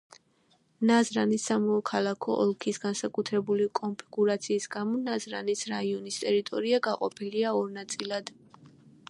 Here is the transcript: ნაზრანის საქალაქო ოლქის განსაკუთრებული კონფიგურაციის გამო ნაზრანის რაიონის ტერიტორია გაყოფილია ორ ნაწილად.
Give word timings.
ნაზრანის 0.91 1.43
საქალაქო 1.49 2.37
ოლქის 2.45 2.81
განსაკუთრებული 2.85 3.67
კონფიგურაციის 3.81 4.67
გამო 4.77 4.97
ნაზრანის 5.11 5.63
რაიონის 5.75 6.19
ტერიტორია 6.25 6.83
გაყოფილია 6.91 7.55
ორ 7.63 7.71
ნაწილად. 7.79 8.35